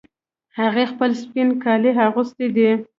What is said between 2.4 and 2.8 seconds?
دي